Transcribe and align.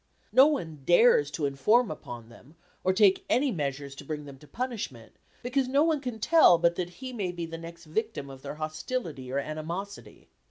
No 0.31 0.47
one 0.47 0.81
dares 0.83 1.29
to 1.29 1.45
inform 1.45 1.91
upon 1.91 2.29
them, 2.29 2.55
or 2.83 2.91
take 2.91 3.23
any 3.29 3.51
measures 3.51 3.93
to 3.93 4.03
bring 4.03 4.25
them 4.25 4.39
to 4.39 4.47
punishment, 4.47 5.13
because 5.43 5.67
no 5.67 5.83
one 5.83 6.01
can 6.01 6.17
tell 6.17 6.57
but 6.57 6.73
that 6.73 6.89
he 6.89 7.13
may 7.13 7.31
be 7.31 7.45
the 7.45 7.59
next 7.59 7.85
victim 7.85 8.27
of 8.27 8.41
their 8.41 8.55
hostility 8.55 9.31
or 9.31 9.37
animosity. 9.37 10.27